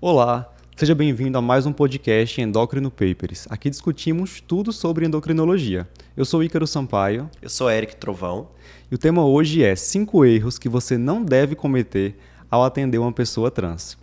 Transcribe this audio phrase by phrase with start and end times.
[0.00, 3.48] Olá, seja bem-vindo a mais um podcast Endócrino Papers.
[3.50, 5.88] Aqui discutimos tudo sobre endocrinologia.
[6.16, 7.28] Eu sou Ícaro Sampaio.
[7.42, 8.46] Eu sou Eric Trovão.
[8.92, 12.16] E o tema hoje é 5 erros que você não deve cometer
[12.48, 13.98] ao atender uma pessoa trans.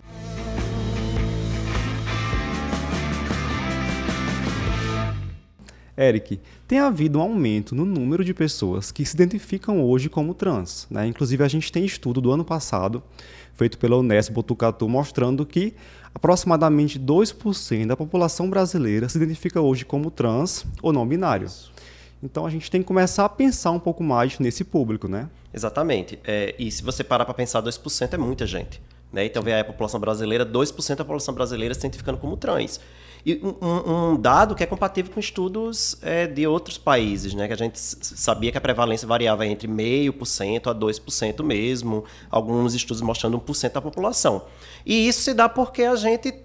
[5.98, 10.88] Eric, tem havido um aumento no número de pessoas que se identificam hoje como trans.
[10.90, 11.08] Né?
[11.08, 13.02] Inclusive, a gente tem estudo do ano passado,
[13.56, 15.74] feito pela Unesco Botucatu, mostrando que
[16.14, 21.48] aproximadamente 2% da população brasileira se identifica hoje como trans ou não binário.
[22.24, 25.30] Então, a gente tem que começar a pensar um pouco mais nesse público, né?
[25.54, 26.18] Exatamente.
[26.24, 28.82] É, e se você parar para pensar, 2% é muita gente.
[29.12, 29.26] Né?
[29.26, 32.80] Então, vê a população brasileira, 2% da população brasileira se identificando como trans.
[33.26, 37.48] E um, um, dado que é compatível com estudos é, de outros países, né?
[37.48, 43.02] Que a gente sabia que a prevalência variava entre 0,5% a 2% mesmo, alguns estudos
[43.02, 44.44] mostrando 1% da população.
[44.86, 46.36] E isso se dá porque a gente.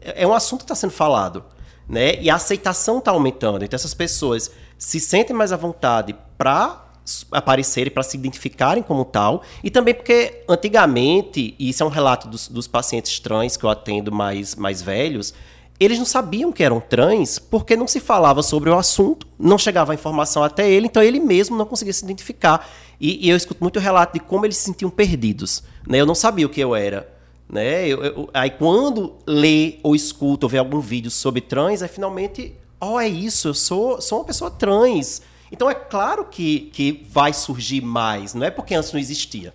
[0.00, 1.44] É um assunto que está sendo falado,
[1.88, 2.20] né?
[2.20, 3.64] E a aceitação está aumentando.
[3.64, 6.86] Então essas pessoas se sentem mais à vontade para
[7.30, 12.26] aparecerem, para se identificarem como tal, e também porque antigamente, e isso é um relato
[12.26, 15.32] dos, dos pacientes trans que eu atendo mais, mais velhos,
[15.78, 19.92] eles não sabiam que eram trans porque não se falava sobre o assunto, não chegava
[19.92, 22.68] a informação até ele, então ele mesmo não conseguia se identificar.
[22.98, 25.62] E, e eu escuto muito relato de como eles se sentiam perdidos.
[25.86, 26.00] Né?
[26.00, 27.12] Eu não sabia o que eu era.
[27.48, 27.86] Né?
[27.86, 32.54] Eu, eu, aí quando lê ou escuta ou vê algum vídeo sobre trans, aí finalmente,
[32.80, 35.20] oh, é isso, eu sou, sou uma pessoa trans.
[35.52, 39.52] Então é claro que, que vai surgir mais, não é porque antes não existia.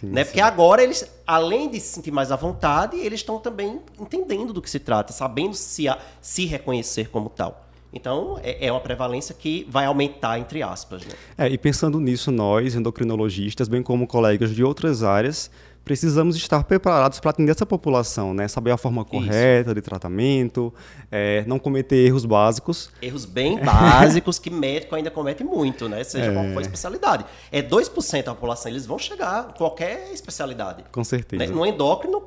[0.00, 0.24] Sim, né?
[0.24, 0.30] Sim.
[0.30, 4.60] Porque agora eles, além de se sentir mais à vontade, eles estão também entendendo do
[4.60, 7.64] que se trata, sabendo se, a, se reconhecer como tal.
[7.92, 11.02] Então, é, é, uma prevalência que vai aumentar, entre aspas.
[11.04, 11.14] Né?
[11.38, 15.50] É, e pensando nisso, nós, endocrinologistas, bem como colegas de outras áreas,
[15.86, 18.48] precisamos estar preparados para atender essa população, né?
[18.48, 19.74] Saber a forma correta Isso.
[19.76, 20.74] de tratamento,
[21.12, 22.90] é, não cometer erros básicos.
[23.00, 26.02] Erros bem básicos que médico ainda comete muito, né?
[26.02, 26.34] Seja é.
[26.34, 27.24] qual for a especialidade.
[27.52, 30.84] É 2% da população, eles vão chegar qualquer especialidade.
[30.90, 31.46] Com certeza.
[31.46, 31.52] Né?
[31.52, 32.20] No endócrino,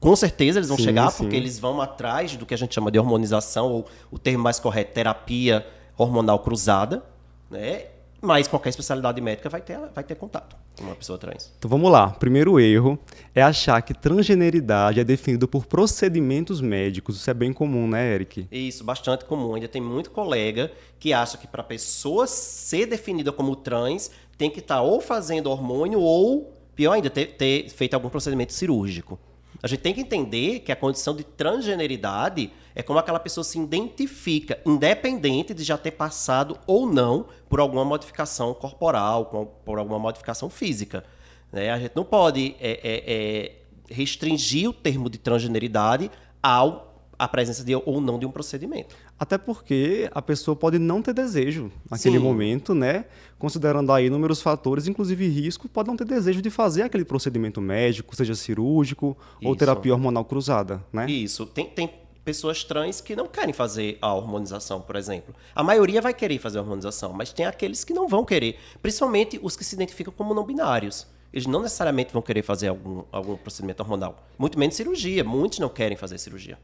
[0.00, 1.18] com certeza eles vão sim, chegar, sim.
[1.22, 4.58] porque eles vão atrás do que a gente chama de hormonização, ou o termo mais
[4.58, 5.64] correto, terapia
[5.96, 7.04] hormonal cruzada,
[7.48, 7.84] né?
[8.20, 11.52] Mas qualquer especialidade médica vai ter, vai ter contato com uma pessoa trans.
[11.58, 12.10] Então vamos lá.
[12.10, 12.98] Primeiro erro
[13.34, 17.16] é achar que transgeneridade é definido por procedimentos médicos.
[17.16, 18.46] Isso é bem comum, né, Eric?
[18.50, 19.54] Isso, bastante comum.
[19.54, 24.50] Ainda tem muito colega que acha que para a pessoa ser definida como trans tem
[24.50, 29.18] que estar tá ou fazendo hormônio ou, pior ainda, ter, ter feito algum procedimento cirúrgico.
[29.66, 33.58] A gente tem que entender que a condição de transgeneridade é como aquela pessoa se
[33.58, 40.48] identifica, independente de já ter passado ou não por alguma modificação corporal, por alguma modificação
[40.48, 41.02] física.
[41.50, 41.72] Né?
[41.72, 43.52] A gente não pode é, é, é,
[43.90, 46.86] restringir o termo de transgeneridade ao
[47.18, 48.94] a presença de ou não de um procedimento.
[49.18, 52.22] Até porque a pessoa pode não ter desejo naquele Sim.
[52.22, 53.06] momento, né?
[53.38, 58.14] Considerando aí inúmeros fatores, inclusive risco, pode não ter desejo de fazer aquele procedimento médico,
[58.14, 59.48] seja cirúrgico Isso.
[59.48, 61.10] ou terapia hormonal cruzada, né?
[61.10, 61.46] Isso.
[61.46, 61.90] Tem, tem
[62.22, 65.34] pessoas trans que não querem fazer a hormonização, por exemplo.
[65.54, 69.40] A maioria vai querer fazer a hormonização, mas tem aqueles que não vão querer, principalmente
[69.42, 73.36] os que se identificam como não binários eles não necessariamente vão querer fazer algum, algum
[73.36, 74.26] procedimento hormonal.
[74.38, 75.22] Muito menos cirurgia.
[75.24, 76.58] Muitos não querem fazer cirurgia.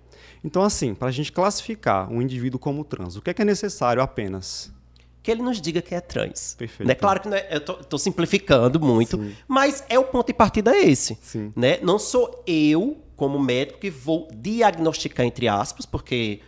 [0.45, 3.45] Então, assim, para a gente classificar um indivíduo como trans, o que é, que é
[3.45, 4.73] necessário apenas?
[5.23, 6.55] Que ele nos diga que é trans.
[6.59, 6.89] Perfeito.
[6.89, 6.95] Né?
[6.95, 9.37] Claro que é, eu estou simplificando muito, Sim.
[9.47, 11.17] mas é o ponto de partida esse.
[11.21, 11.53] Sim.
[11.55, 11.79] Né?
[11.83, 16.41] Não sou eu, como médico, que vou diagnosticar, entre aspas, porque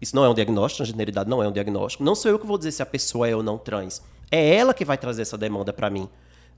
[0.00, 2.04] isso não é um diagnóstico, transgeneridade não é um diagnóstico.
[2.04, 4.02] Não sou eu que vou dizer se a pessoa é ou não trans.
[4.30, 6.08] É ela que vai trazer essa demanda para mim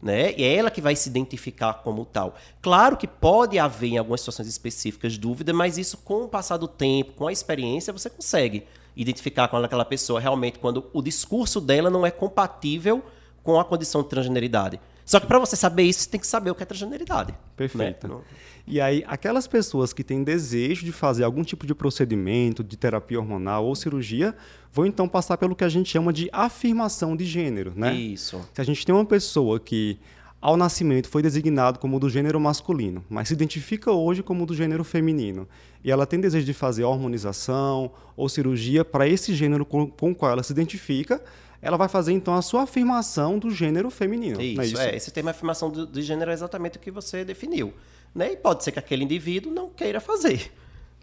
[0.02, 0.32] né?
[0.36, 2.34] E é ela que vai se identificar como tal.
[2.62, 6.68] Claro que pode haver em algumas situações específicas dúvida, mas isso com o passar do
[6.68, 8.64] tempo, com a experiência, você consegue
[8.96, 13.02] identificar com aquela pessoa realmente quando o discurso dela não é compatível
[13.42, 14.80] com a condição de transgeneridade.
[15.04, 17.32] Só que para você saber isso, você tem que saber o que é transgeneridade.
[17.32, 17.38] Né?
[17.56, 18.08] Perfeito.
[18.08, 18.14] Né?
[18.66, 23.18] E aí, aquelas pessoas que têm desejo de fazer algum tipo de procedimento, de terapia
[23.18, 24.34] hormonal ou cirurgia,
[24.72, 27.94] vão então passar pelo que a gente chama de afirmação de gênero, né?
[27.94, 28.40] Isso.
[28.54, 29.98] Se a gente tem uma pessoa que
[30.40, 34.82] ao nascimento foi designado como do gênero masculino, mas se identifica hoje como do gênero
[34.84, 35.46] feminino,
[35.84, 40.14] e ela tem desejo de fazer hormonização ou cirurgia para esse gênero com, com o
[40.14, 41.22] qual ela se identifica,
[41.62, 44.40] ela vai fazer então a sua afirmação do gênero feminino.
[44.40, 44.80] Isso, é, isso?
[44.80, 47.72] é esse termo afirmação do, do, gênero é exatamente o que você definiu.
[48.14, 48.32] Né?
[48.32, 50.52] E pode ser que aquele indivíduo não queira fazer.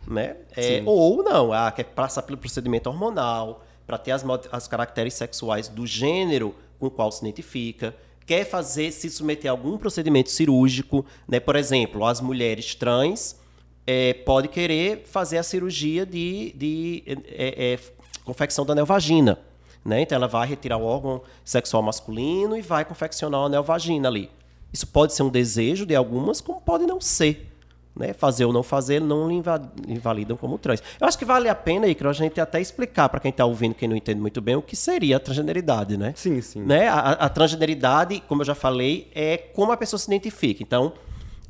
[0.08, 0.38] Né?
[0.56, 5.68] É, ou não, ah, quer passar pelo procedimento hormonal para ter as, as caracteres sexuais
[5.68, 7.94] do gênero com o qual se identifica
[8.28, 11.40] quer fazer, se submeter a algum procedimento cirúrgico, né?
[11.40, 13.40] Por exemplo, as mulheres trans
[13.88, 17.80] é, pode querer fazer a cirurgia de, de é, é,
[18.26, 19.40] confecção da neovagina.
[19.88, 20.02] Né?
[20.02, 24.30] Então ela vai retirar o órgão sexual masculino e vai confeccionar uma neovagina ali.
[24.72, 27.50] Isso pode ser um desejo de algumas, como pode não ser.
[27.96, 28.12] Né?
[28.12, 29.32] Fazer ou não fazer não
[29.88, 30.84] invalidam como trans.
[31.00, 33.76] Eu acho que vale a pena, Icaro, a gente até explicar para quem está ouvindo,
[33.76, 36.12] quem não entende muito bem, o que seria a transgeneridade, né?
[36.18, 36.64] Sim, sim.
[36.64, 36.90] Né?
[36.90, 40.62] A, a transgeneridade, como eu já falei, é como a pessoa se identifica.
[40.62, 40.92] Então,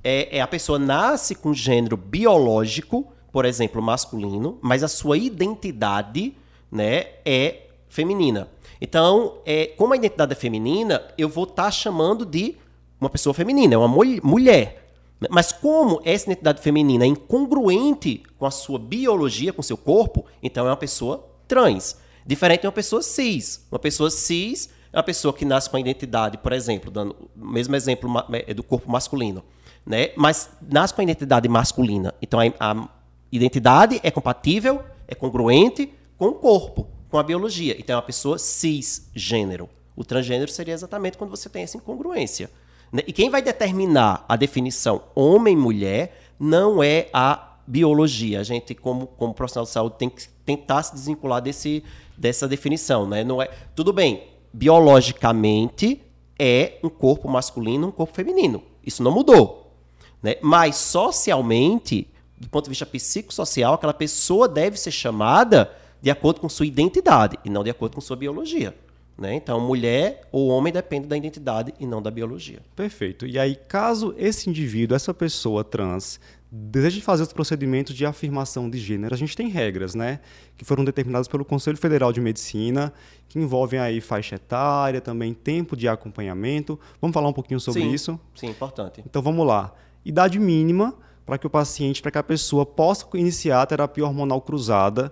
[0.03, 6.35] é, é a pessoa nasce com gênero biológico, por exemplo, masculino, mas a sua identidade
[6.71, 8.49] né, é feminina.
[8.79, 12.55] Então, é, como a identidade é feminina, eu vou estar tá chamando de
[12.99, 14.83] uma pessoa feminina, é uma mulher.
[15.29, 20.65] Mas como essa identidade feminina é incongruente com a sua biologia, com seu corpo, então
[20.67, 21.97] é uma pessoa trans.
[22.25, 23.65] Diferente de uma pessoa cis.
[23.71, 27.45] Uma pessoa cis é uma pessoa que nasce com a identidade, por exemplo, dando o
[27.47, 29.43] mesmo exemplo é do corpo masculino,
[29.85, 30.11] né?
[30.15, 32.13] mas nasce com a identidade masculina.
[32.21, 32.89] Então a, a
[33.31, 37.75] identidade é compatível, é congruente com o corpo com a biologia.
[37.79, 39.69] Então é uma pessoa cisgênero.
[39.95, 42.49] O transgênero seria exatamente quando você tem essa incongruência.
[42.91, 43.01] Né?
[43.07, 48.39] E quem vai determinar a definição homem-mulher não é a biologia.
[48.39, 51.83] A gente, como, como profissional de saúde, tem que tentar se desvincular desse,
[52.17, 53.07] dessa definição.
[53.07, 53.23] Né?
[53.23, 56.01] Não é, tudo bem, biologicamente
[56.39, 58.61] é um corpo masculino um corpo feminino.
[58.85, 59.73] Isso não mudou.
[60.21, 60.35] Né?
[60.41, 62.07] Mas socialmente,
[62.37, 65.71] do ponto de vista psicossocial, aquela pessoa deve ser chamada
[66.01, 68.75] de acordo com sua identidade e não de acordo com sua biologia.
[69.17, 69.33] Né?
[69.33, 72.59] Então, mulher ou homem depende da identidade e não da biologia.
[72.75, 73.25] Perfeito.
[73.25, 76.19] E aí, caso esse indivíduo, essa pessoa trans,
[76.51, 80.19] deseje fazer os procedimentos de afirmação de gênero, a gente tem regras, né?
[80.55, 82.93] Que foram determinadas pelo Conselho Federal de Medicina,
[83.27, 86.79] que envolvem aí faixa etária, também tempo de acompanhamento.
[87.01, 88.19] Vamos falar um pouquinho sobre sim, isso?
[88.35, 89.01] Sim, importante.
[89.03, 89.73] Então vamos lá.
[90.05, 90.93] Idade mínima
[91.25, 95.11] para que o paciente, para que a pessoa possa iniciar a terapia hormonal cruzada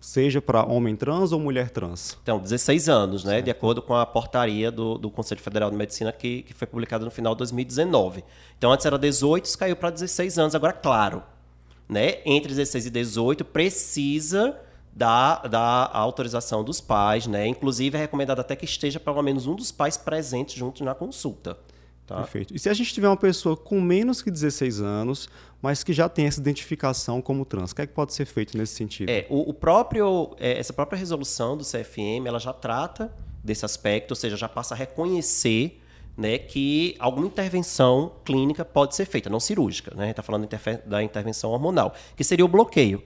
[0.00, 2.16] seja para homem trans ou mulher trans?
[2.22, 3.34] Então, 16 anos, né?
[3.34, 3.44] Certo.
[3.44, 7.04] De acordo com a portaria do, do Conselho Federal de Medicina que, que foi publicada
[7.04, 8.24] no final de 2019.
[8.56, 10.54] Então, antes era 18, caiu para 16 anos.
[10.54, 11.22] Agora, claro,
[11.88, 12.18] né?
[12.24, 14.58] Entre 16 e 18 precisa
[14.96, 17.46] da, da autorização dos pais, né?
[17.46, 21.58] Inclusive é recomendado até que esteja pelo menos um dos pais presentes junto na consulta.
[22.06, 22.16] Tá?
[22.18, 22.54] Perfeito.
[22.54, 25.28] E se a gente tiver uma pessoa com menos que 16 anos,
[25.60, 28.56] mas que já tem essa identificação como trans, o que é que pode ser feito
[28.56, 29.08] nesse sentido?
[29.08, 33.12] É, o, o próprio, é, essa própria resolução do CFM, ela já trata
[33.42, 35.82] desse aspecto, ou seja, já passa a reconhecer
[36.16, 39.92] né, que alguma intervenção clínica pode ser feita, não cirúrgica.
[39.94, 40.10] Né?
[40.10, 40.48] Está falando
[40.86, 43.02] da intervenção hormonal, que seria o bloqueio.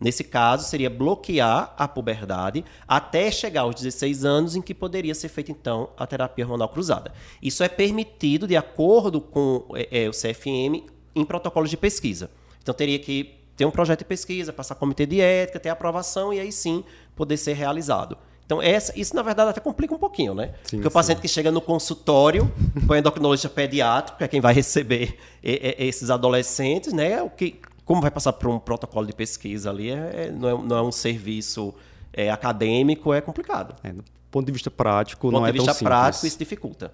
[0.00, 5.28] Nesse caso, seria bloquear a puberdade até chegar aos 16 anos, em que poderia ser
[5.28, 7.12] feita, então, a terapia hormonal cruzada.
[7.42, 10.84] Isso é permitido, de acordo com é, é, o CFM,
[11.14, 12.30] em protocolos de pesquisa.
[12.62, 16.38] Então, teria que ter um projeto de pesquisa, passar comitê de ética, ter aprovação e
[16.38, 16.84] aí sim
[17.16, 18.16] poder ser realizado.
[18.46, 20.54] Então, essa, isso, na verdade, até complica um pouquinho, né?
[20.62, 20.88] Sim, Porque sim.
[20.88, 22.50] o paciente que chega no consultório,
[22.86, 27.20] com endocrinologista pediátrico, que é quem vai receber esses adolescentes, né?
[27.20, 30.62] O que como vai passar por um protocolo de pesquisa ali, é, é, não, é
[30.62, 31.74] não, é, um serviço
[32.12, 33.74] é, acadêmico, é complicado.
[33.82, 35.64] É, do ponto de vista prático, não é tão simples.
[35.64, 36.92] Do ponto de vista prático, isso dificulta.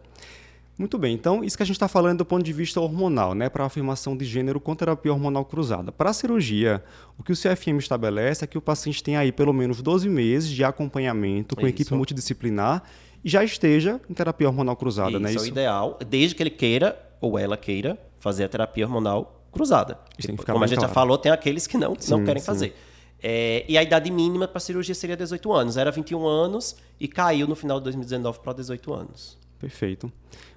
[0.79, 3.35] Muito bem, então isso que a gente está falando é do ponto de vista hormonal,
[3.35, 5.91] né, para a afirmação de gênero com terapia hormonal cruzada.
[5.91, 6.81] Para a cirurgia,
[7.19, 10.49] o que o CFM estabelece é que o paciente tem aí pelo menos 12 meses
[10.49, 11.71] de acompanhamento com isso.
[11.71, 12.85] equipe multidisciplinar
[13.25, 15.31] e já esteja em terapia hormonal cruzada, isso, né?
[15.31, 19.44] Isso é o ideal, desde que ele queira ou ela queira fazer a terapia hormonal
[19.55, 19.99] cruzada.
[20.45, 20.89] Como a gente claro.
[20.89, 22.47] já falou, tem aqueles que não, sim, não querem sim.
[22.47, 22.77] fazer.
[23.23, 25.77] É, e a idade mínima para cirurgia seria 18 anos.
[25.79, 29.39] Era 21 anos e caiu no final de 2019 para 18 anos.
[29.59, 30.13] Perfeito.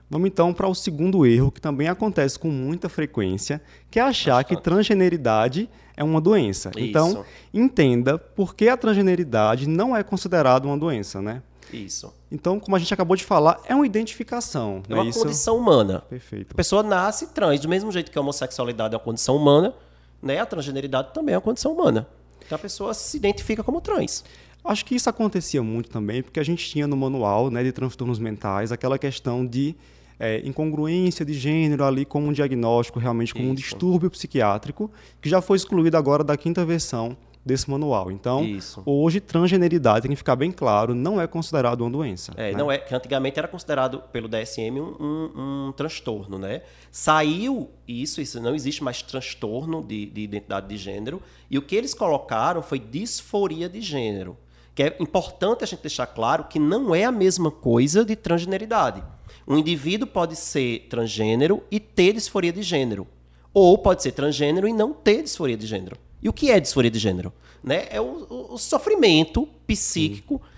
[0.09, 4.35] Vamos então para o segundo erro, que também acontece com muita frequência, que é achar
[4.35, 4.57] Bastante.
[4.57, 6.69] que transgeneridade é uma doença.
[6.69, 6.79] Isso.
[6.79, 11.41] Então, entenda por que a transgeneridade não é considerada uma doença, né?
[11.71, 12.13] Isso.
[12.31, 14.81] Então, como a gente acabou de falar, é uma identificação.
[14.89, 16.01] É uma é condição humana.
[16.09, 16.51] Perfeito.
[16.51, 19.73] A pessoa nasce trans, do mesmo jeito que a homossexualidade é uma condição humana,
[20.21, 20.39] né?
[20.39, 22.07] A transgeneridade também é uma condição humana.
[22.45, 24.23] Então a pessoa se identifica como trans.
[24.63, 28.19] Acho que isso acontecia muito também, porque a gente tinha no manual né, de transtornos
[28.19, 29.75] mentais aquela questão de
[30.19, 33.51] é, incongruência de gênero ali como um diagnóstico, realmente como isso.
[33.51, 37.15] um distúrbio psiquiátrico, que já foi excluído agora da quinta versão
[37.47, 38.11] desse manual.
[38.11, 38.83] Então, Isso.
[38.85, 42.33] hoje, transgeneridade, tem que ficar bem claro, não é considerado uma doença.
[42.35, 42.57] É, né?
[42.57, 46.61] não é, que antigamente era considerado pelo DSM um, um, um, transtorno, né?
[46.91, 51.75] Saiu isso, isso não existe mais transtorno de, de identidade de gênero, e o que
[51.75, 54.37] eles colocaram foi disforia de gênero.
[54.75, 59.03] Que é importante a gente deixar claro que não é a mesma coisa de transgeneridade.
[59.47, 63.07] Um indivíduo pode ser transgênero e ter disforia de gênero.
[63.53, 65.97] Ou pode ser transgênero e não ter disforia de gênero.
[66.21, 67.31] E o que é disforia de gênero?
[67.63, 67.87] Né?
[67.89, 70.57] É o, o, sofrimento psíquico Sim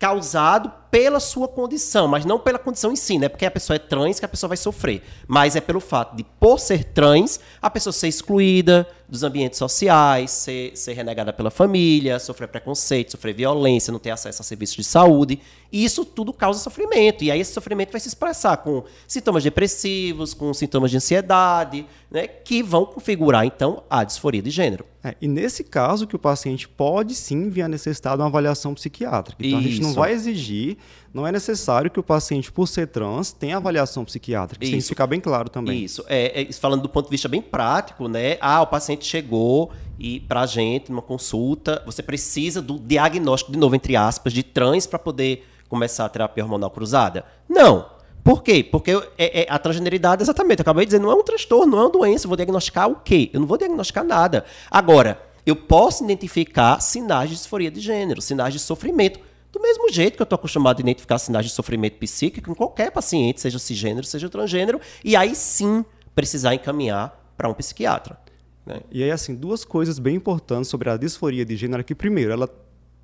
[0.00, 3.28] causado pela sua condição, mas não pela condição em si, né?
[3.28, 5.02] Porque a pessoa é trans que a pessoa vai sofrer.
[5.28, 10.30] Mas é pelo fato de, por ser trans, a pessoa ser excluída dos ambientes sociais,
[10.30, 14.84] ser, ser renegada pela família, sofrer preconceito, sofrer violência, não ter acesso a serviços de
[14.84, 15.40] saúde.
[15.72, 17.22] E isso tudo causa sofrimento.
[17.22, 22.26] E aí esse sofrimento vai se expressar com sintomas depressivos, com sintomas de ansiedade, né?
[22.26, 24.84] Que vão configurar, então, a disforia de gênero.
[25.02, 28.74] É, e nesse caso que o paciente pode sim vir a necessitar de uma avaliação
[28.74, 29.44] psiquiátrica.
[29.44, 29.68] Então Isso.
[29.68, 30.76] a gente não vai exigir,
[31.12, 34.64] não é necessário que o paciente, por ser trans, tenha avaliação psiquiátrica.
[34.64, 35.82] Isso tem que ficar bem claro também.
[35.84, 36.04] Isso.
[36.08, 38.36] É, é, falando do ponto de vista bem prático, né?
[38.40, 43.58] Ah, o paciente chegou e para a gente, numa consulta, você precisa do diagnóstico, de
[43.58, 47.24] novo, entre aspas, de trans para poder começar a terapia hormonal cruzada?
[47.48, 47.86] Não.
[48.22, 48.62] Por quê?
[48.62, 51.78] Porque é, é, a transgeneridade, exatamente, eu acabei de dizer, não é um transtorno, não
[51.78, 52.26] é uma doença.
[52.26, 53.30] Eu vou diagnosticar o quê?
[53.32, 54.44] Eu não vou diagnosticar nada.
[54.70, 59.18] Agora, eu posso identificar sinais de disforia de gênero, sinais de sofrimento.
[59.52, 62.90] Do mesmo jeito que eu estou acostumado a identificar sinais de sofrimento psíquico em qualquer
[62.90, 68.18] paciente, seja cisgênero, seja transgênero, e aí sim precisar encaminhar para um psiquiatra.
[68.64, 68.80] Né?
[68.90, 72.48] E aí, assim, duas coisas bem importantes sobre a disforia de gênero, que primeiro, ela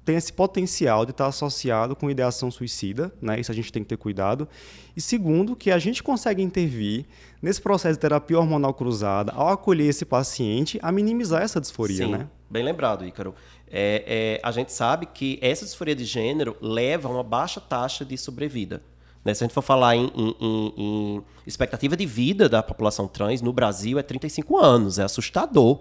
[0.07, 3.41] tem esse potencial de estar associado com ideação suicida, né?
[3.41, 4.49] Isso a gente tem que ter cuidado.
[4.97, 7.07] E segundo, que a gente consegue intervir
[7.43, 12.13] nesse processo de terapia hormonal cruzada ao acolher esse paciente a minimizar essa disforia, Sim,
[12.13, 12.29] né?
[12.49, 13.35] Bem lembrado, Ícaro.
[13.69, 18.05] É, é, a gente sabe que essa disforia de gênero leva a uma baixa taxa
[18.05, 18.81] de sobrevida.
[19.25, 19.35] Né?
[19.35, 23.43] Se a gente for falar em, em, em, em expectativa de vida da população trans
[23.43, 25.01] no Brasil, é 35 anos.
[25.01, 25.81] É assustador.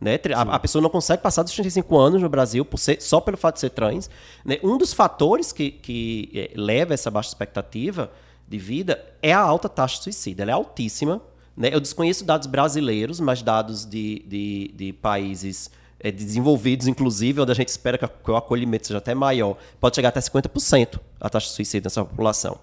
[0.00, 0.18] Né?
[0.34, 3.36] A, a, pessoa não consegue passar dos 35 anos no Brasil por ser, só pelo
[3.36, 4.10] fato de ser trans.
[4.44, 4.58] Né?
[4.62, 8.10] Um dos fatores que, que é, leva a essa baixa expectativa
[8.46, 10.42] de vida é a alta taxa de suicídio.
[10.42, 11.22] Ela é altíssima.
[11.56, 11.70] Né?
[11.72, 15.70] Eu desconheço dados brasileiros, mas dados de, de, de países
[16.00, 19.96] é, desenvolvidos, inclusive, onde a gente espera que, que o acolhimento seja até maior, pode
[19.96, 22.58] chegar até 50% a taxa de suicídio nessa população.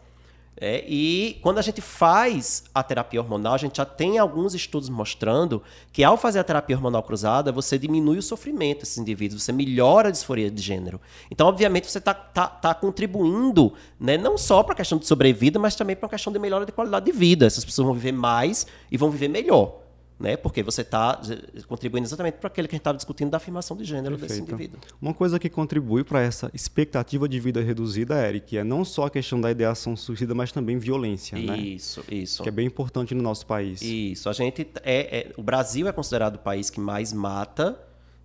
[0.58, 4.90] É, e quando a gente faz a terapia hormonal, a gente já tem alguns estudos
[4.90, 9.52] mostrando que ao fazer a terapia hormonal cruzada, você diminui o sofrimento desses indivíduos, você
[9.52, 11.02] melhora a disforia de gênero.
[11.32, 15.58] Então, obviamente, você está tá, tá contribuindo né, não só para a questão de sobrevida,
[15.58, 17.46] mas também para a questão de melhora de qualidade de vida.
[17.46, 19.81] Essas pessoas vão viver mais e vão viver melhor
[20.22, 20.38] né?
[20.38, 21.20] Porque você está
[21.68, 24.30] contribuindo exatamente para aquele que a gente estava discutindo da afirmação de gênero Perfeito.
[24.30, 24.80] desse indivíduo.
[25.02, 29.10] Uma coisa que contribui para essa expectativa de vida reduzida, Eric, é não só a
[29.10, 31.58] questão da ideação suicida, mas também violência, isso, né?
[31.58, 32.44] Isso, isso.
[32.44, 33.82] Que é bem importante no nosso país.
[33.82, 34.30] Isso.
[34.30, 37.80] A gente é, é, o Brasil é considerado o país que mais mata,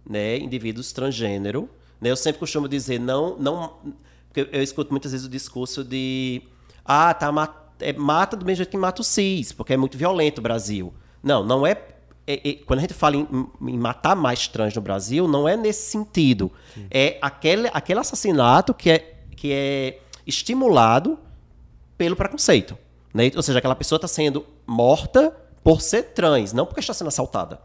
[0.09, 1.69] né, indivíduos transgênero.
[1.99, 2.11] Né?
[2.11, 3.79] Eu sempre costumo dizer não, não,
[4.29, 6.43] porque eu escuto muitas vezes o discurso de
[6.85, 7.33] ah, tá
[7.81, 10.93] é, mata do mesmo jeito que mata o cis, porque é muito violento o Brasil.
[11.27, 11.77] Não, não é,
[12.25, 13.27] é, é quando a gente fala em,
[13.63, 16.53] em, matar mais trans no Brasil, não é nesse sentido.
[16.73, 16.87] Sim.
[16.89, 21.19] É aquele, aquele assassinato que é, que é estimulado
[21.99, 22.79] pelo preconceito.
[23.13, 23.33] Né?
[23.35, 27.61] Ou seja, aquela pessoa está sendo morta por ser trans, não porque está sendo assaltada.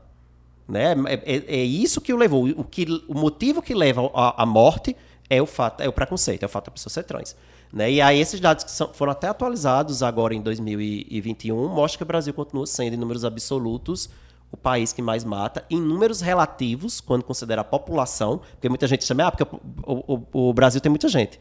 [0.67, 0.95] Né?
[1.05, 2.49] É, é, é, isso que o levou.
[2.49, 4.97] O, que, o motivo que leva à morte
[5.29, 7.35] é o fato, é o preconceito, é o fato da pessoa ser trans.
[7.71, 7.91] Né?
[7.93, 12.05] E aí esses dados que são, foram até atualizados agora em 2021 mostram que o
[12.05, 14.09] Brasil continua sendo, em números absolutos,
[14.51, 15.65] o país que mais mata.
[15.69, 20.49] Em números relativos, quando considera a população, porque muita gente chama, ah, porque o, o,
[20.49, 21.39] o Brasil tem muita gente.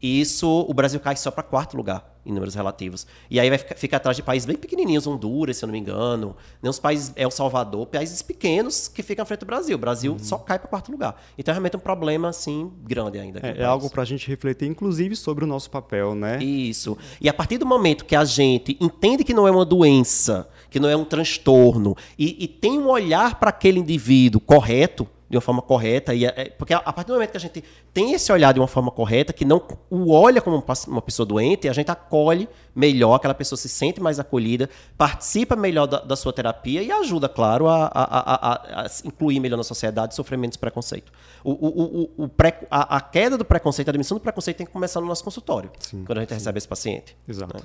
[0.00, 3.06] Isso, o Brasil cai só para quarto lugar em números relativos.
[3.30, 5.78] E aí vai ficar, fica atrás de países bem pequenininhos, Honduras, se eu não me
[5.78, 9.76] engano, né, uns países, El Salvador, países pequenos que ficam à frente do Brasil.
[9.76, 10.18] O Brasil uhum.
[10.18, 11.22] só cai para quarto lugar.
[11.38, 13.40] Então é realmente um problema assim grande ainda.
[13.42, 16.42] É, é algo para a gente refletir, inclusive, sobre o nosso papel, né?
[16.42, 16.98] Isso.
[17.20, 20.80] E a partir do momento que a gente entende que não é uma doença, que
[20.80, 25.40] não é um transtorno, e, e tem um olhar para aquele indivíduo correto, de uma
[25.40, 26.14] forma correta.
[26.14, 28.68] E, é, porque a, partir do momento que a gente tem esse olhar de uma
[28.68, 33.34] forma correta, que não o olha como uma pessoa doente, a gente acolhe melhor, aquela
[33.34, 37.86] pessoa se sente mais acolhida, participa melhor da, da sua terapia e ajuda, claro, a,
[37.86, 41.12] a, a, incluir melhor na sociedade sofrimentos e preconceito.
[41.42, 44.72] O, o, o, o pré, a, queda do preconceito, a admissão do preconceito tem que
[44.72, 46.34] começar no nosso consultório, sim, quando a gente sim.
[46.34, 47.16] recebe esse paciente.
[47.26, 47.56] Exato.
[47.56, 47.62] Né?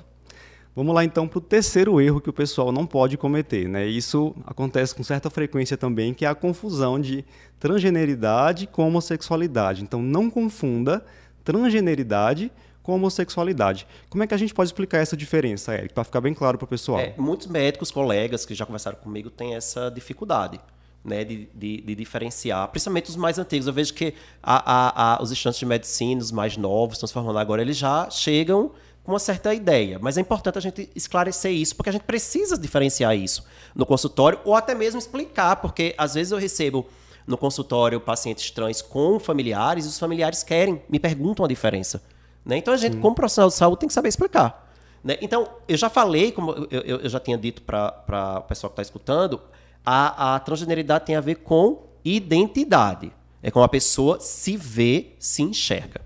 [0.74, 3.68] Vamos lá então para o terceiro erro que o pessoal não pode cometer.
[3.68, 3.86] Né?
[3.86, 7.24] Isso acontece com certa frequência também, que é a confusão de
[7.60, 9.82] transgeneridade com homossexualidade.
[9.82, 11.04] Então não confunda
[11.44, 12.50] transgeneridade
[12.82, 13.86] com homossexualidade.
[14.08, 16.64] Como é que a gente pode explicar essa diferença, Eric, para ficar bem claro para
[16.64, 16.98] o pessoal?
[16.98, 20.58] É, muitos médicos, colegas que já conversaram comigo têm essa dificuldade.
[21.04, 23.66] Né, de, de, de, diferenciar, principalmente os mais antigos.
[23.66, 27.12] Eu vejo que a, a, a, os estudantes de medicina, os mais novos, estão se
[27.12, 28.70] formando agora, eles já chegam
[29.04, 29.98] com uma certa ideia.
[30.00, 33.44] Mas é importante a gente esclarecer isso, porque a gente precisa diferenciar isso
[33.74, 36.86] no consultório, ou até mesmo explicar, porque às vezes eu recebo
[37.26, 42.02] no consultório pacientes trans com familiares, e os familiares querem, me perguntam a diferença.
[42.44, 42.56] Né?
[42.58, 44.70] Então a gente, como profissional de saúde, tem que saber explicar.
[45.02, 45.16] Né?
[45.20, 48.74] Então, eu já falei, como eu, eu, eu já tinha dito para o pessoal que
[48.74, 49.40] está escutando,
[49.84, 53.12] a, a transgeneridade tem a ver com identidade.
[53.42, 56.00] É como a pessoa se vê, se enxerga.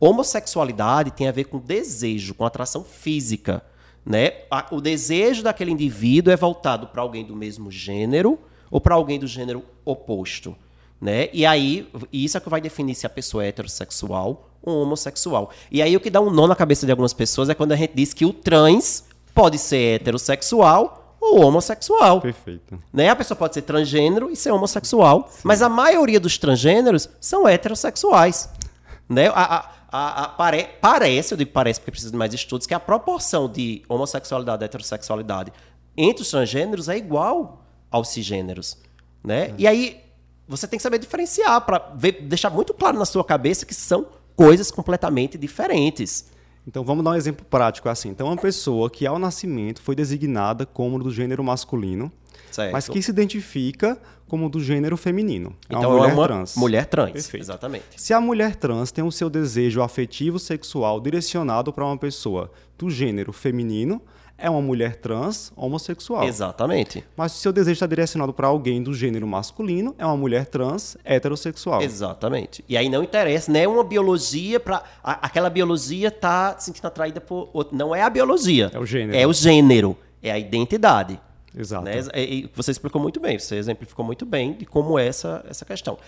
[0.00, 3.62] Homossexualidade tem a ver com desejo, com atração física.
[4.04, 4.32] Né?
[4.70, 8.38] O desejo daquele indivíduo é voltado para alguém do mesmo gênero
[8.70, 10.56] ou para alguém do gênero oposto.
[11.00, 11.28] Né?
[11.32, 15.50] E aí, isso é que vai definir se a pessoa é heterossexual ou homossexual.
[15.70, 17.76] E aí, o que dá um nó na cabeça de algumas pessoas é quando a
[17.76, 22.20] gente diz que o trans pode ser heterossexual ou homossexual.
[22.20, 22.80] Perfeito.
[22.92, 23.08] Né?
[23.08, 25.40] A pessoa pode ser transgênero e ser homossexual, Sim.
[25.44, 28.48] mas a maioria dos transgêneros são heterossexuais.
[29.08, 29.28] Né?
[29.28, 32.74] A, a, a, a pare, parece, eu digo parece porque precisa de mais estudos, que
[32.74, 35.52] a proporção de homossexualidade e heterossexualidade
[35.96, 38.76] entre os transgêneros é igual aos cisgêneros.
[39.24, 39.46] Né?
[39.46, 39.54] É.
[39.58, 40.00] E aí
[40.46, 41.78] você tem que saber diferenciar para
[42.22, 46.30] deixar muito claro na sua cabeça que são coisas completamente diferentes.
[46.66, 48.10] Então vamos dar um exemplo prático assim.
[48.10, 52.12] Então uma pessoa que ao nascimento foi designada como do gênero masculino,
[52.50, 52.72] certo.
[52.72, 55.56] mas que se identifica como do gênero feminino.
[55.68, 56.56] É então é uma mulher é uma trans.
[56.56, 57.42] Mulher trans, Perfeito.
[57.42, 57.84] exatamente.
[57.96, 62.90] Se a mulher trans tem o seu desejo afetivo sexual direcionado para uma pessoa do
[62.90, 64.02] gênero feminino,
[64.38, 66.22] é uma mulher trans homossexual.
[66.22, 67.04] Exatamente.
[67.16, 70.46] Mas se o seu desejo está direcionado para alguém do gênero masculino, é uma mulher
[70.46, 71.82] trans heterossexual.
[71.82, 72.64] Exatamente.
[72.68, 77.20] E aí não interessa, não é uma biologia para aquela biologia tá se sentindo atraída
[77.20, 77.76] por outro.
[77.76, 78.70] não é a biologia.
[78.72, 79.18] É o gênero.
[79.18, 81.20] É o gênero, é a identidade.
[81.56, 81.84] Exato.
[81.84, 82.00] Né?
[82.14, 85.98] E você explicou muito bem, você exemplificou muito bem de como é essa, essa questão.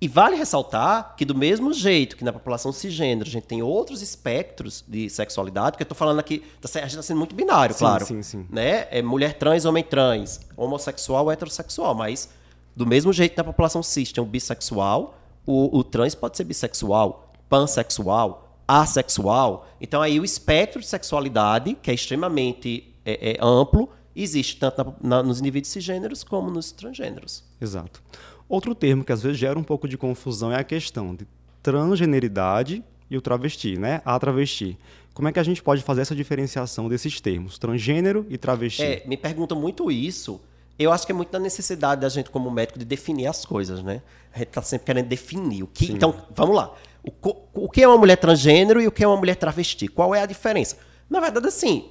[0.00, 4.00] E vale ressaltar que, do mesmo jeito que na população cisgênero a gente tem outros
[4.00, 7.74] espectros de sexualidade, porque eu estou falando aqui, tá a gente está sendo muito binário,
[7.74, 8.06] sim, claro.
[8.06, 8.46] Sim, sim.
[8.48, 8.86] Né?
[8.92, 11.96] É mulher trans, homem trans, homossexual, heterossexual.
[11.96, 12.28] Mas,
[12.76, 17.32] do mesmo jeito na população cis tem o bissexual, o, o trans pode ser bissexual,
[17.48, 19.66] pansexual, assexual.
[19.80, 23.88] Então, aí o espectro de sexualidade, que é extremamente é, é amplo,
[24.22, 27.44] existe tanto na, na, nos indivíduos cisgêneros como nos transgêneros.
[27.60, 28.02] Exato.
[28.48, 31.26] Outro termo que às vezes gera um pouco de confusão é a questão de
[31.62, 34.00] transgeneridade e o travesti, né?
[34.04, 34.78] A travesti.
[35.12, 38.82] Como é que a gente pode fazer essa diferenciação desses termos, transgênero e travesti?
[38.82, 40.40] É, me perguntam muito isso.
[40.78, 43.82] Eu acho que é muito da necessidade da gente, como médico, de definir as coisas,
[43.82, 44.00] né?
[44.32, 45.86] A gente está sempre querendo definir o que.
[45.86, 45.94] Sim.
[45.94, 46.72] Então, vamos lá.
[47.02, 49.88] O, o que é uma mulher transgênero e o que é uma mulher travesti?
[49.88, 50.78] Qual é a diferença?
[51.10, 51.90] Na verdade, assim,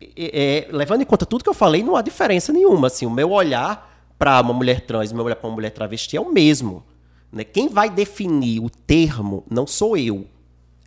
[0.00, 2.88] é, é, levando em conta tudo que eu falei, não há diferença nenhuma.
[2.88, 6.16] Assim, o meu olhar para uma mulher trans e uma mulher para uma mulher travesti
[6.16, 6.84] é o mesmo.
[7.30, 7.44] Né?
[7.44, 10.26] Quem vai definir o termo não sou eu,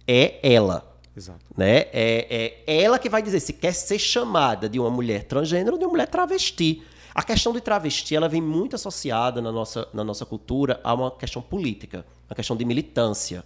[0.08, 0.96] é ela.
[1.16, 1.40] Exato.
[1.56, 1.88] Né?
[1.92, 5.80] É, é ela que vai dizer se quer ser chamada de uma mulher transgênero ou
[5.80, 6.84] de uma mulher travesti.
[7.14, 11.10] A questão de travesti ela vem muito associada na nossa, na nossa cultura a uma
[11.10, 13.44] questão política, uma questão de militância.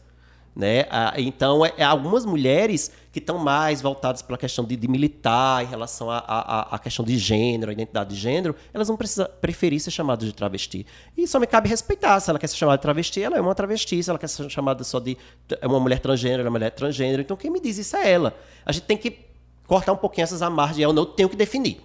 [0.54, 0.86] Né?
[1.18, 5.64] Então, é, é, algumas mulheres que estão mais voltadas para a questão de, de, militar
[5.64, 9.92] em relação à questão de gênero, a identidade de gênero, elas vão precisar, preferir ser
[9.92, 10.86] chamadas de travesti.
[11.18, 12.20] E só me cabe respeitar.
[12.20, 14.04] Se ela quer ser chamada de travesti, ela é uma travesti.
[14.04, 15.18] Se ela quer ser chamada só de
[15.62, 17.22] é uma mulher transgênero, ela é uma mulher transgênero.
[17.22, 18.36] Então, quem me diz isso é ela.
[18.66, 19.20] A gente tem que
[19.66, 21.82] cortar um pouquinho essas amarras de eu não tenho que definir.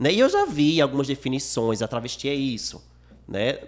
[0.00, 0.12] Né?
[0.12, 2.82] E eu já vi algumas definições, a travesti é isso.
[3.28, 3.58] Né?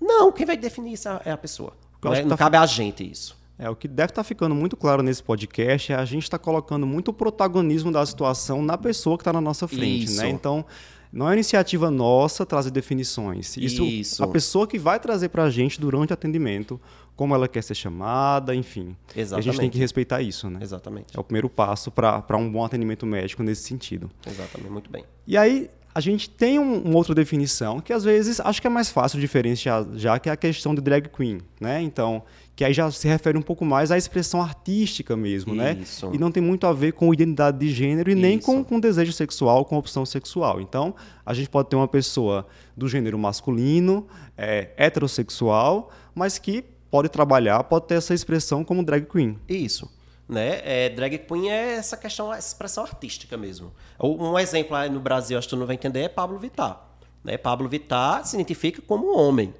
[0.00, 1.74] Não, quem vai definir isso é a pessoa.
[2.02, 2.22] Né?
[2.22, 2.38] Não tá...
[2.38, 3.39] cabe a gente isso.
[3.60, 6.38] É, o que deve estar tá ficando muito claro nesse podcast é a gente estar
[6.38, 10.12] tá colocando muito o protagonismo da situação na pessoa que está na nossa frente, né?
[10.12, 10.22] Isso.
[10.22, 10.30] né?
[10.30, 10.64] Então,
[11.12, 13.58] não é iniciativa nossa trazer definições.
[13.58, 14.24] Isso, Isso.
[14.24, 16.80] a pessoa que vai trazer para a gente durante o atendimento,
[17.14, 18.96] como ela quer ser chamada, enfim.
[19.14, 19.48] Exatamente.
[19.48, 20.60] a gente tem que respeitar isso, né?
[20.62, 21.14] Exatamente.
[21.14, 24.10] É o primeiro passo para um bom atendimento médico nesse sentido.
[24.26, 25.04] Exatamente, muito bem.
[25.26, 28.70] E aí, a gente tem um, uma outra definição que às vezes acho que é
[28.70, 31.82] mais fácil diferenciar já que é a questão de drag queen, né?
[31.82, 32.22] Então,
[32.54, 35.78] que aí já se refere um pouco mais à expressão artística mesmo, né?
[35.80, 36.06] Isso.
[36.06, 36.12] né?
[36.14, 38.22] E não tem muito a ver com identidade de gênero e Isso.
[38.22, 40.60] nem com, com desejo sexual, com opção sexual.
[40.60, 47.08] Então, a gente pode ter uma pessoa do gênero masculino, é, heterossexual, mas que pode
[47.08, 49.38] trabalhar, pode ter essa expressão como drag queen.
[49.48, 49.90] Isso.
[50.30, 50.60] Né?
[50.62, 53.72] É, drag queen é essa questão, expressão artística mesmo.
[53.98, 56.88] Um exemplo aí no Brasil, acho que tu não vai entender, é Pablo Vittar.
[57.24, 57.36] Né?
[57.36, 59.52] Pablo Vittar se identifica como homem.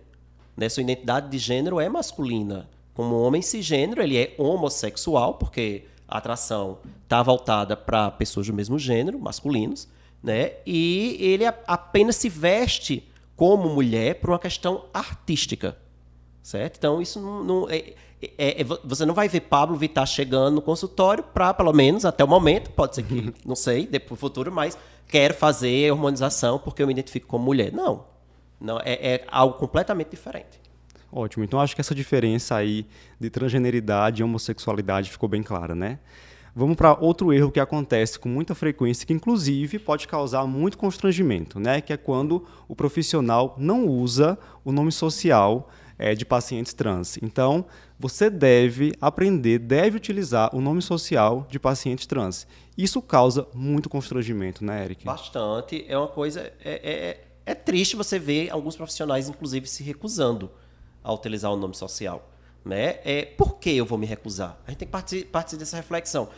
[0.56, 0.68] Né?
[0.68, 2.70] Sua identidade de gênero é masculina.
[2.94, 8.78] Como homem cisgênero, ele é homossexual, porque a atração está voltada para pessoas do mesmo
[8.78, 9.88] gênero, masculinos,
[10.22, 10.52] né?
[10.64, 15.76] E ele apenas se veste como mulher por uma questão artística.
[16.42, 16.76] Certo?
[16.76, 20.62] Então, isso não, não é, é, é, você não vai ver Pablo Vittar chegando no
[20.62, 24.76] consultório para, pelo menos até o momento, pode ser que, não sei, depois futuro, mas
[25.08, 27.72] quero fazer hormonização porque eu me identifico como mulher.
[27.72, 28.04] Não.
[28.60, 30.60] não é, é algo completamente diferente.
[31.12, 31.42] Ótimo.
[31.42, 32.86] Então acho que essa diferença aí
[33.18, 35.98] de transgeneridade e homossexualidade ficou bem clara, né?
[36.54, 41.58] Vamos para outro erro que acontece com muita frequência, que inclusive pode causar muito constrangimento,
[41.58, 41.80] né?
[41.80, 47.18] Que é quando o profissional não usa o nome social é, de pacientes trans.
[47.22, 47.66] Então,
[47.98, 52.46] você deve aprender, deve utilizar o nome social de pacientes trans.
[52.76, 55.04] Isso causa muito constrangimento, né, Eric?
[55.04, 55.84] Bastante.
[55.86, 56.40] É uma coisa.
[56.64, 60.50] É, é, é triste você ver alguns profissionais, inclusive, se recusando
[61.04, 62.30] a utilizar o nome social.
[62.64, 62.98] Né?
[63.04, 64.58] É, por que eu vou me recusar?
[64.66, 66.30] A gente tem que partir, partir dessa reflexão.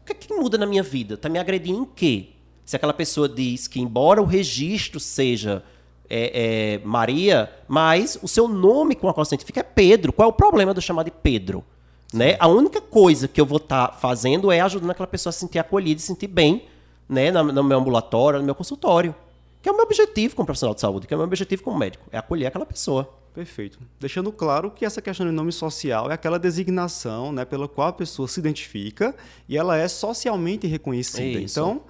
[0.00, 1.14] O que, é que muda na minha vida?
[1.14, 2.30] Está me agredindo em quê?
[2.64, 5.62] Se aquela pessoa diz que, embora o registro seja
[6.08, 10.12] é, é, Maria, mas o seu nome com a qual você identifica é Pedro.
[10.12, 11.64] Qual é o problema de eu chamar de Pedro?
[12.12, 12.36] Né?
[12.38, 15.40] A única coisa que eu vou estar tá fazendo é ajudando aquela pessoa a se
[15.40, 16.66] sentir acolhida e se sentir bem
[17.08, 17.30] né?
[17.30, 19.14] no, no meu ambulatório, no meu consultório.
[19.60, 21.76] Que é o meu objetivo como profissional de saúde, que é o meu objetivo como
[21.76, 23.12] médico, é acolher aquela pessoa.
[23.34, 23.78] Perfeito.
[24.00, 27.92] Deixando claro que essa questão de nome social é aquela designação né, pela qual a
[27.92, 29.14] pessoa se identifica
[29.46, 31.40] e ela é socialmente reconhecida.
[31.40, 31.58] Isso.
[31.58, 31.82] Então,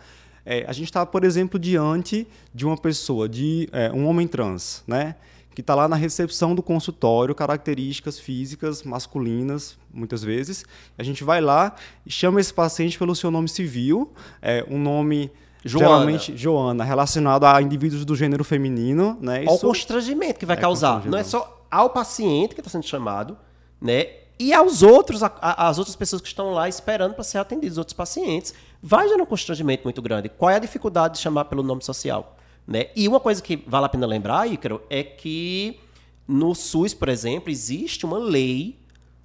[0.46, 4.84] é, a gente está, por exemplo, diante de uma pessoa, de é, um homem trans,
[4.86, 5.16] né?
[5.56, 10.66] que está lá na recepção do consultório, características físicas masculinas, muitas vezes.
[10.98, 15.32] A gente vai lá e chama esse paciente pelo seu nome civil, é, um nome
[15.64, 15.86] Joana.
[15.86, 19.16] geralmente Joana, relacionado a indivíduos do gênero feminino.
[19.18, 19.44] Né?
[19.44, 19.54] Isso...
[19.54, 21.06] o constrangimento que vai é causar.
[21.06, 23.36] Não é só ao paciente que está sendo chamado,
[23.80, 24.25] né?
[24.38, 27.78] E aos outros, a, a, as outras pessoas que estão lá esperando para ser atendidos,
[27.78, 30.28] outros pacientes, vai gerar um constrangimento muito grande.
[30.28, 32.36] Qual é a dificuldade de chamar pelo nome social?
[32.66, 32.88] Né?
[32.94, 35.80] E uma coisa que vale a pena lembrar, Ícaro, é que
[36.28, 38.78] no SUS, por exemplo, existe uma lei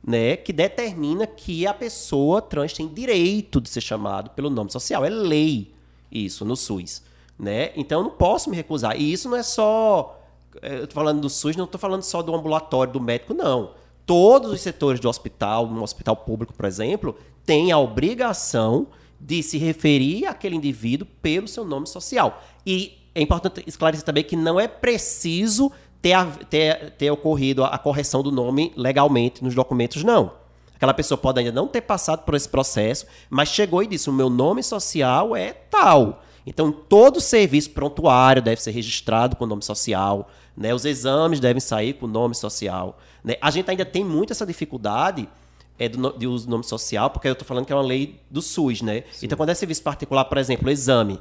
[0.03, 5.03] né, que determina que a pessoa trans tem direito de ser chamado pelo nome social.
[5.03, 5.73] É lei
[6.09, 7.03] isso no SUS.
[7.37, 7.71] Né?
[7.75, 8.95] Então eu não posso me recusar.
[8.95, 10.19] E isso não é só.
[10.61, 13.80] É, eu estou falando do SUS, não estou falando só do ambulatório, do médico, não
[14.05, 18.87] todos os setores do hospital, no hospital público, por exemplo, têm a obrigação
[19.19, 22.41] de se referir àquele indivíduo pelo seu nome social.
[22.65, 26.17] E é importante esclarecer também que não é preciso ter,
[26.49, 30.33] ter, ter ocorrido a correção do nome legalmente nos documentos, não.
[30.75, 34.13] Aquela pessoa pode ainda não ter passado por esse processo, mas chegou e disse: o
[34.13, 36.23] meu nome social é tal.
[36.45, 40.73] Então, todo serviço prontuário deve ser registrado com o nome social, né?
[40.73, 42.97] os exames devem sair com o nome social.
[43.23, 43.35] Né?
[43.41, 45.29] A gente ainda tem muito essa dificuldade
[45.77, 48.19] é, do, de uso do nome social, porque eu estou falando que é uma lei
[48.29, 48.81] do SUS.
[48.81, 49.03] Né?
[49.21, 51.19] Então, quando é serviço particular, por exemplo, exame,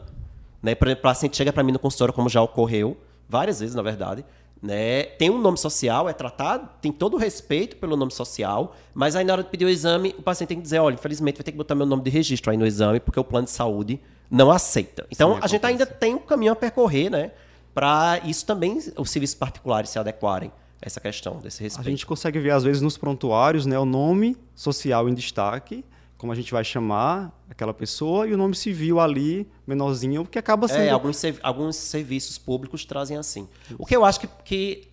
[0.62, 0.74] né?
[0.74, 2.96] por exemplo, o paciente chega para mim no consultório, como já ocorreu,
[3.28, 4.24] várias vezes, na verdade,
[4.62, 5.04] né?
[5.04, 9.24] Tem um nome social, é tratado, tem todo o respeito pelo nome social, mas aí
[9.24, 11.52] na hora de pedir o exame, o paciente tem que dizer, olha, infelizmente vai ter
[11.52, 13.98] que botar meu nome de registro aí no exame, porque o plano de saúde
[14.30, 15.06] não aceita.
[15.10, 17.32] Então, Sim, a gente ainda tem um caminho a percorrer, né?
[17.74, 21.86] Para isso também os serviços particulares se adequarem a essa questão desse respeito.
[21.86, 25.84] A gente consegue ver, às vezes, nos prontuários, né, o nome social em destaque,
[26.16, 30.68] como a gente vai chamar aquela pessoa, e o nome civil ali, menorzinho, que acaba
[30.68, 30.82] sendo.
[30.82, 33.48] É, alguns, alguns serviços públicos trazem assim.
[33.78, 34.88] O que eu acho que, que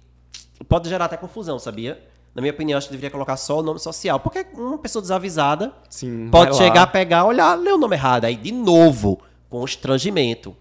[0.68, 2.02] pode gerar até confusão, sabia?
[2.38, 4.20] Na minha opinião, acho que deveria colocar só o nome social.
[4.20, 8.26] Porque uma pessoa desavisada Sim, pode chegar, pegar, olhar, ler o nome errado.
[8.26, 9.20] Aí, de novo,
[9.50, 10.56] constrangimento.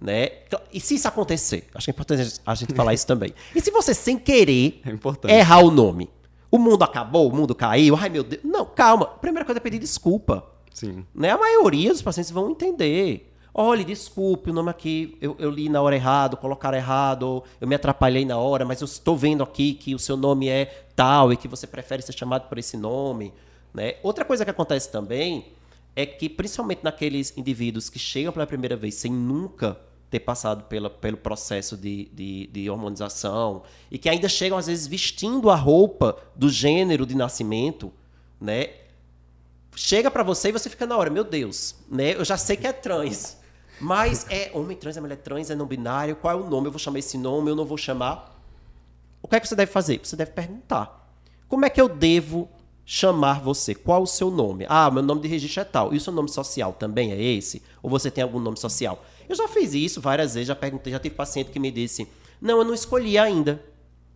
[0.00, 0.28] Né?
[0.72, 1.68] E se isso acontecer?
[1.72, 3.32] Acho que é importante a gente falar isso também.
[3.54, 4.82] E se você, sem querer,
[5.28, 6.10] é errar o nome?
[6.50, 8.42] O mundo acabou, o mundo caiu, ai meu Deus.
[8.42, 9.06] Não, calma.
[9.06, 10.44] Primeira coisa é pedir desculpa.
[10.74, 11.06] Sim.
[11.14, 11.30] Né?
[11.30, 13.29] A maioria dos pacientes vão entender.
[13.52, 17.74] Olha, desculpe, o nome aqui eu, eu li na hora errado, colocaram errado, eu me
[17.74, 21.36] atrapalhei na hora, mas eu estou vendo aqui que o seu nome é tal e
[21.36, 23.32] que você prefere ser chamado por esse nome.
[23.74, 23.96] Né?
[24.02, 25.46] Outra coisa que acontece também
[25.96, 30.90] é que, principalmente naqueles indivíduos que chegam pela primeira vez sem nunca ter passado pela,
[30.90, 36.16] pelo processo de, de, de, hormonização e que ainda chegam, às vezes, vestindo a roupa
[36.34, 37.92] do gênero de nascimento,
[38.40, 38.70] né?
[39.76, 42.14] Chega para você e você fica na hora, meu Deus, né?
[42.14, 43.39] Eu já sei que é trans.
[43.80, 46.68] Mas é homem trans, é mulher trans, é não binário, qual é o nome?
[46.68, 48.38] Eu vou chamar esse nome, eu não vou chamar.
[49.22, 50.00] O que é que você deve fazer?
[50.04, 51.10] Você deve perguntar.
[51.48, 52.48] Como é que eu devo
[52.84, 53.74] chamar você?
[53.74, 54.66] Qual o seu nome?
[54.68, 55.94] Ah, meu nome de registro é tal.
[55.94, 57.62] E o seu nome social também é esse?
[57.82, 59.02] Ou você tem algum nome social?
[59.26, 62.06] Eu já fiz isso várias vezes, já perguntei, já tive paciente que me disse:
[62.40, 63.64] "Não, eu não escolhi ainda".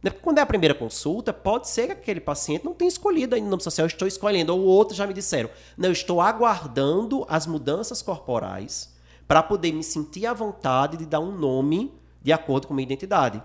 [0.03, 3.47] Né, quando é a primeira consulta, pode ser que aquele paciente não tenha escolhido ainda
[3.47, 4.55] o nome social, eu estou escolhendo.
[4.55, 5.49] Ou outros já me disseram:
[5.79, 8.94] "Não, eu estou aguardando as mudanças corporais
[9.27, 12.87] para poder me sentir à vontade de dar um nome de acordo com a minha
[12.87, 13.43] identidade.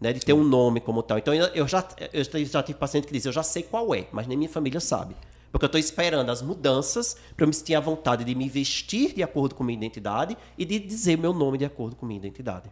[0.00, 1.16] né, de ter um nome como tal.
[1.16, 4.26] Então eu já, eu já tive paciente que diz, eu já sei qual é, mas
[4.26, 5.16] nem minha família sabe.
[5.50, 9.14] Porque eu estou esperando as mudanças para eu me sentir à vontade de me vestir
[9.14, 12.68] de acordo com minha identidade e de dizer meu nome de acordo com minha identidade.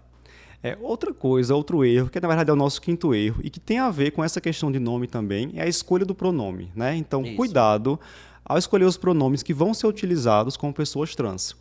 [0.62, 3.59] É, outra coisa, outro erro, que na verdade é o nosso quinto erro, e que
[3.59, 6.71] tem a ver com essa questão de nome também, é a escolha do pronome.
[6.75, 6.97] Né?
[6.97, 7.37] Então, Isso.
[7.37, 7.99] cuidado
[8.45, 11.57] ao escolher os pronomes que vão ser utilizados com pessoas trans.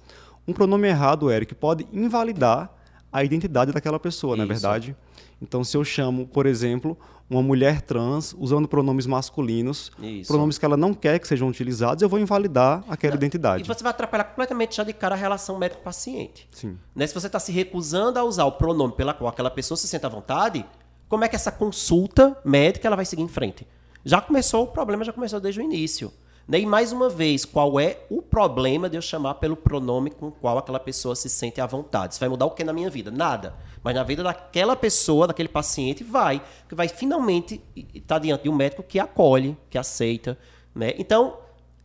[0.48, 2.74] Um pronome errado, Eric, pode invalidar
[3.12, 4.96] a identidade daquela pessoa, não é verdade?
[5.42, 6.98] Então, se eu chamo, por exemplo,
[7.30, 10.28] uma mulher trans usando pronomes masculinos, Isso.
[10.28, 13.64] pronomes que ela não quer que sejam utilizados, eu vou invalidar aquela não, identidade.
[13.64, 16.48] E você vai atrapalhar completamente já de cara a relação médico-paciente.
[16.52, 16.78] Sim.
[16.96, 17.08] Né?
[17.08, 20.06] Se você está se recusando a usar o pronome pela qual aquela pessoa se sente
[20.06, 20.66] à vontade,
[21.08, 23.68] como é que essa consulta médica ela vai seguir em frente?
[24.04, 26.12] Já começou, o problema já começou desde o início.
[26.58, 30.32] E mais uma vez, qual é o problema de eu chamar pelo pronome com o
[30.32, 32.14] qual aquela pessoa se sente à vontade?
[32.14, 33.10] Isso vai mudar o que na minha vida?
[33.10, 33.56] Nada.
[33.82, 36.42] Mas na vida daquela pessoa, daquele paciente, vai.
[36.68, 37.62] Que vai finalmente
[37.94, 40.38] estar diante de um médico que acolhe, que aceita.
[40.76, 40.94] Né?
[40.98, 41.38] Então,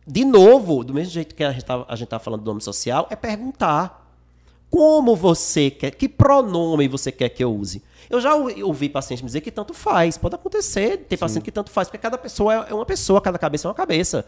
[0.05, 3.15] de novo, do mesmo jeito que a gente está tá falando do nome social, é
[3.15, 4.05] perguntar.
[4.69, 7.81] Como você quer, que pronome você quer que eu use?
[8.09, 10.17] Eu já ouvi pacientes me dizer que tanto faz.
[10.17, 13.65] Pode acontecer, tem paciente que tanto faz, porque cada pessoa é uma pessoa, cada cabeça
[13.65, 14.25] é uma cabeça.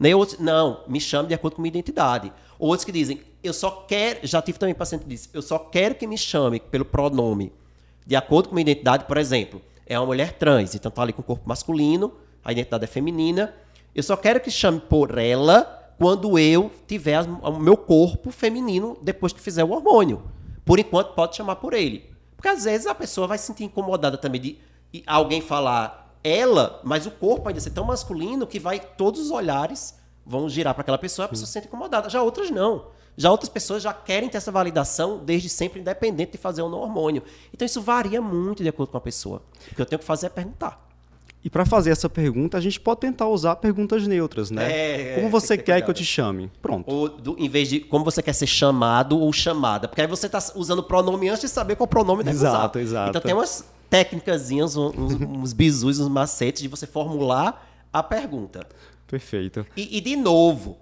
[0.00, 2.32] Nem outros, não, me chame de acordo com minha identidade.
[2.58, 5.94] Outros que dizem, eu só quero, já tive também paciente que disse, eu só quero
[5.94, 7.52] que me chame pelo pronome
[8.06, 11.20] de acordo com minha identidade, por exemplo, é uma mulher trans, então tá ali com
[11.20, 13.54] o corpo masculino, a identidade é feminina,
[13.94, 19.34] eu só quero que chame por ela quando eu tiver o meu corpo feminino depois
[19.34, 20.22] que fizer o hormônio.
[20.64, 22.08] Por enquanto, pode chamar por ele.
[22.36, 24.58] Porque às vezes a pessoa vai se sentir incomodada também de
[25.06, 29.98] alguém falar ela, mas o corpo ainda ser tão masculino que vai todos os olhares
[30.24, 32.08] vão girar para aquela pessoa, a pessoa se sente incomodada.
[32.08, 32.86] Já outras não.
[33.16, 36.78] Já outras pessoas já querem ter essa validação desde sempre, independente de fazer ou não
[36.78, 37.22] hormônio.
[37.52, 39.42] Então isso varia muito de acordo com a pessoa.
[39.70, 40.88] O que eu tenho que fazer é perguntar.
[41.42, 44.70] E para fazer essa pergunta, a gente pode tentar usar perguntas neutras, né?
[44.70, 46.50] É, como você que quer que eu te chame?
[46.60, 46.90] Pronto.
[46.90, 49.88] Ou do, em vez de como você quer ser chamado ou chamada.
[49.88, 52.84] Porque aí você está usando o pronome antes de saber qual pronome deve exato, usar.
[52.84, 58.66] Exato, Então tem umas técnicas, uns, uns bizus, uns macetes de você formular a pergunta.
[59.06, 59.66] Perfeito.
[59.76, 60.78] E, e, de novo,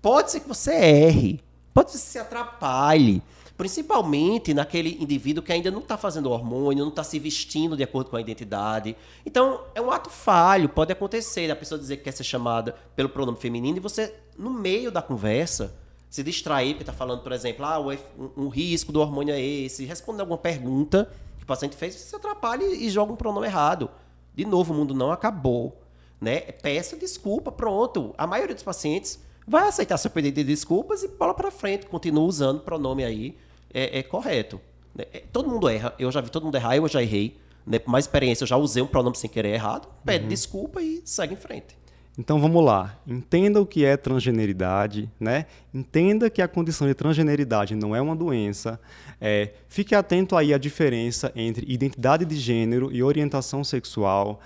[0.00, 1.40] pode ser que você erre,
[1.74, 3.20] pode ser que se atrapalhe,
[3.56, 8.10] principalmente naquele indivíduo que ainda não está fazendo hormônio, não está se vestindo de acordo
[8.10, 8.96] com a identidade.
[9.24, 13.08] Então, é um ato falho, pode acontecer a pessoa dizer que quer ser chamada pelo
[13.08, 15.74] pronome feminino e você, no meio da conversa,
[16.08, 19.84] se distrair, porque está falando, por exemplo, ah, um, um risco do hormônio é esse,
[19.84, 21.10] responder alguma pergunta
[21.46, 23.88] o paciente fez, você se atrapalha e joga um pronome errado.
[24.34, 25.80] De novo, o mundo não acabou.
[26.20, 26.40] Né?
[26.40, 28.12] Peça desculpa, pronto.
[28.18, 32.24] A maioria dos pacientes vai aceitar seu pedido de desculpas e bola para frente, continua
[32.24, 33.38] usando o pronome aí,
[33.72, 34.60] é, é correto.
[34.92, 35.04] Né?
[35.12, 37.38] É, todo mundo erra, eu já vi todo mundo errar, eu já errei.
[37.64, 37.78] Né?
[37.78, 40.28] Por mais experiência, eu já usei um pronome sem querer errado, pede uhum.
[40.28, 41.78] desculpa e segue em frente.
[42.18, 45.44] Então vamos lá, entenda o que é transgeneridade, né?
[45.72, 48.80] Entenda que a condição de transgeneridade não é uma doença.
[49.20, 54.40] É, fique atento aí à diferença entre identidade de gênero e orientação sexual.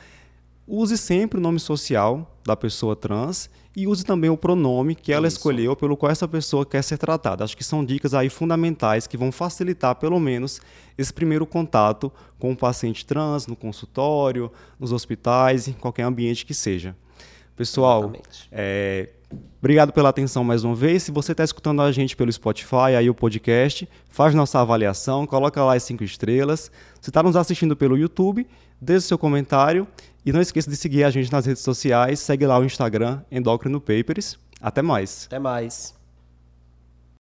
[0.67, 5.29] Use sempre o nome social da pessoa trans e use também o pronome que ela
[5.29, 5.37] Isso.
[5.37, 7.45] escolheu pelo qual essa pessoa quer ser tratada.
[7.45, 10.61] Acho que são dicas aí fundamentais que vão facilitar pelo menos
[10.99, 16.55] esse primeiro contato com o paciente trans no consultório, nos hospitais, em qualquer ambiente que
[16.55, 16.97] seja.
[17.61, 18.11] Pessoal,
[18.51, 19.11] é,
[19.59, 21.03] obrigado pela atenção mais uma vez.
[21.03, 25.63] Se você está escutando a gente pelo Spotify, aí o podcast, faz nossa avaliação, coloca
[25.63, 26.73] lá as cinco estrelas.
[27.03, 28.47] Se está nos assistindo pelo YouTube,
[28.81, 29.87] deixe seu comentário
[30.25, 32.21] e não esqueça de seguir a gente nas redes sociais.
[32.21, 34.39] Segue lá o Instagram Endocrino Papers.
[34.59, 35.27] Até mais.
[35.27, 36.00] Até mais.